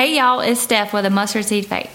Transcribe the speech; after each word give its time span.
Hey 0.00 0.16
y'all, 0.16 0.40
it's 0.40 0.62
Steph 0.62 0.94
with 0.94 1.04
a 1.04 1.10
mustard 1.10 1.44
seed 1.44 1.66
faith. 1.66 1.94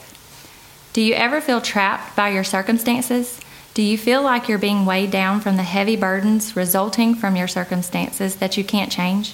Do 0.94 1.02
you 1.02 1.16
ever 1.16 1.42
feel 1.42 1.60
trapped 1.60 2.16
by 2.16 2.30
your 2.30 2.44
circumstances? 2.44 3.40
Do 3.74 3.82
you 3.82 3.98
feel 3.98 4.22
like 4.22 4.48
you're 4.48 4.60
being 4.60 4.86
weighed 4.86 5.10
down 5.10 5.40
from 5.40 5.56
the 5.56 5.64
heavy 5.64 5.96
burdens 5.96 6.56
resulting 6.56 7.16
from 7.16 7.36
your 7.36 7.48
circumstances 7.48 8.36
that 8.36 8.58
you 8.58 8.64
can't 8.64 8.92
change? 8.92 9.34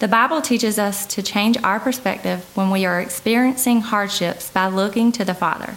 The 0.00 0.08
Bible 0.08 0.42
teaches 0.42 0.76
us 0.76 1.06
to 1.06 1.22
change 1.22 1.56
our 1.62 1.78
perspective 1.78 2.44
when 2.56 2.70
we 2.70 2.84
are 2.84 3.00
experiencing 3.00 3.82
hardships 3.82 4.50
by 4.50 4.66
looking 4.66 5.12
to 5.12 5.24
the 5.24 5.32
Father. 5.32 5.76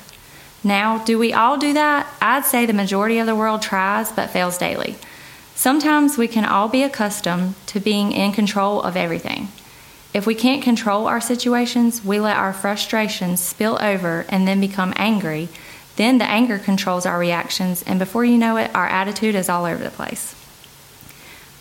Now, 0.63 1.03
do 1.03 1.19
we 1.19 1.33
all 1.33 1.59
do 1.59 1.73
that? 1.73 2.11
I'd 2.19 2.45
say 2.45 2.65
the 2.65 2.73
majority 2.73 3.19
of 3.19 3.27
the 3.27 3.35
world 3.35 3.61
tries 3.61 4.11
but 4.11 4.31
fails 4.31 4.57
daily. 4.57 4.95
Sometimes 5.53 6.17
we 6.17 6.27
can 6.27 6.45
all 6.45 6.67
be 6.67 6.81
accustomed 6.81 7.53
to 7.67 7.79
being 7.79 8.11
in 8.11 8.31
control 8.31 8.81
of 8.81 8.97
everything. 8.97 9.49
If 10.13 10.25
we 10.25 10.35
can't 10.35 10.61
control 10.61 11.07
our 11.07 11.21
situations, 11.21 12.03
we 12.03 12.19
let 12.19 12.35
our 12.35 12.51
frustrations 12.51 13.39
spill 13.39 13.77
over 13.81 14.25
and 14.27 14.45
then 14.45 14.59
become 14.59 14.93
angry. 14.97 15.47
Then 15.95 16.17
the 16.17 16.25
anger 16.25 16.59
controls 16.59 17.05
our 17.05 17.17
reactions, 17.17 17.81
and 17.83 17.97
before 17.97 18.25
you 18.25 18.37
know 18.37 18.57
it, 18.57 18.73
our 18.75 18.87
attitude 18.87 19.35
is 19.35 19.47
all 19.47 19.65
over 19.65 19.83
the 19.83 19.89
place. 19.89 20.35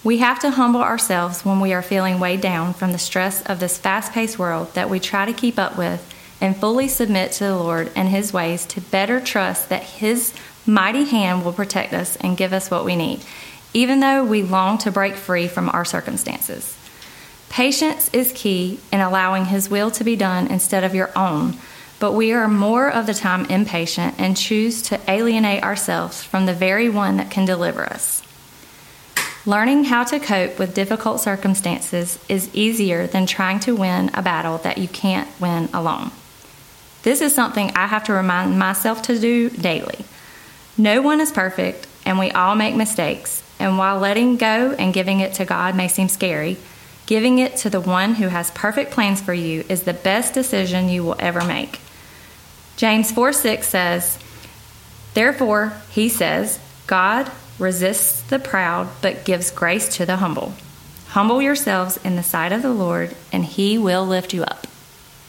We 0.02 0.18
have 0.18 0.40
to 0.40 0.50
humble 0.50 0.80
ourselves 0.80 1.44
when 1.44 1.60
we 1.60 1.72
are 1.72 1.82
feeling 1.82 2.18
weighed 2.18 2.40
down 2.40 2.72
from 2.72 2.92
the 2.92 2.98
stress 2.98 3.42
of 3.42 3.60
this 3.60 3.76
fast 3.78 4.12
paced 4.12 4.38
world 4.38 4.72
that 4.74 4.88
we 4.88 4.98
try 4.98 5.26
to 5.26 5.32
keep 5.32 5.58
up 5.58 5.76
with 5.76 6.12
and 6.40 6.56
fully 6.56 6.88
submit 6.88 7.32
to 7.32 7.44
the 7.44 7.56
Lord 7.56 7.92
and 7.94 8.08
His 8.08 8.32
ways 8.32 8.64
to 8.66 8.80
better 8.80 9.20
trust 9.20 9.68
that 9.68 9.82
His 9.82 10.32
mighty 10.66 11.04
hand 11.04 11.44
will 11.44 11.52
protect 11.52 11.92
us 11.92 12.16
and 12.16 12.36
give 12.36 12.52
us 12.52 12.70
what 12.70 12.84
we 12.84 12.96
need, 12.96 13.20
even 13.74 14.00
though 14.00 14.24
we 14.24 14.42
long 14.42 14.78
to 14.78 14.90
break 14.90 15.14
free 15.14 15.46
from 15.46 15.68
our 15.68 15.84
circumstances. 15.84 16.76
Patience 17.50 18.08
is 18.12 18.32
key 18.32 18.78
in 18.92 19.00
allowing 19.00 19.44
His 19.46 19.68
will 19.68 19.90
to 19.90 20.04
be 20.04 20.14
done 20.14 20.46
instead 20.46 20.84
of 20.84 20.94
your 20.94 21.10
own, 21.18 21.56
but 21.98 22.12
we 22.12 22.32
are 22.32 22.48
more 22.48 22.88
of 22.88 23.06
the 23.06 23.12
time 23.12 23.44
impatient 23.46 24.14
and 24.18 24.36
choose 24.36 24.80
to 24.82 25.00
alienate 25.10 25.64
ourselves 25.64 26.22
from 26.22 26.46
the 26.46 26.54
very 26.54 26.88
one 26.88 27.16
that 27.16 27.30
can 27.30 27.44
deliver 27.44 27.84
us. 27.84 28.22
Learning 29.44 29.84
how 29.84 30.04
to 30.04 30.20
cope 30.20 30.58
with 30.58 30.74
difficult 30.74 31.20
circumstances 31.20 32.18
is 32.28 32.54
easier 32.54 33.08
than 33.08 33.26
trying 33.26 33.58
to 33.58 33.74
win 33.74 34.10
a 34.14 34.22
battle 34.22 34.58
that 34.58 34.78
you 34.78 34.86
can't 34.86 35.28
win 35.40 35.68
alone. 35.74 36.12
This 37.02 37.20
is 37.20 37.34
something 37.34 37.72
I 37.74 37.88
have 37.88 38.04
to 38.04 38.12
remind 38.12 38.58
myself 38.58 39.02
to 39.02 39.18
do 39.18 39.50
daily. 39.50 40.04
No 40.78 41.02
one 41.02 41.20
is 41.20 41.32
perfect, 41.32 41.88
and 42.06 42.18
we 42.18 42.30
all 42.30 42.54
make 42.54 42.76
mistakes. 42.76 43.42
And 43.58 43.76
while 43.76 43.98
letting 43.98 44.36
go 44.36 44.72
and 44.78 44.94
giving 44.94 45.20
it 45.20 45.34
to 45.34 45.44
God 45.44 45.74
may 45.74 45.88
seem 45.88 46.08
scary, 46.08 46.56
giving 47.10 47.40
it 47.40 47.56
to 47.56 47.68
the 47.68 47.80
one 47.80 48.14
who 48.14 48.28
has 48.28 48.52
perfect 48.52 48.92
plans 48.92 49.20
for 49.20 49.34
you 49.34 49.64
is 49.68 49.82
the 49.82 49.92
best 49.92 50.32
decision 50.32 50.88
you 50.88 51.02
will 51.02 51.16
ever 51.18 51.44
make. 51.44 51.80
James 52.76 53.10
4 53.10 53.32
6 53.32 53.66
says, 53.66 54.16
Therefore, 55.12 55.72
he 55.90 56.08
says, 56.08 56.60
God 56.86 57.28
resists 57.58 58.22
the 58.22 58.38
proud, 58.38 58.88
but 59.02 59.24
gives 59.24 59.50
grace 59.50 59.96
to 59.96 60.06
the 60.06 60.18
humble. 60.18 60.54
Humble 61.08 61.42
yourselves 61.42 61.98
in 62.04 62.14
the 62.14 62.22
sight 62.22 62.52
of 62.52 62.62
the 62.62 62.72
Lord, 62.72 63.16
and 63.32 63.44
he 63.44 63.76
will 63.76 64.06
lift 64.06 64.32
you 64.32 64.44
up. 64.44 64.68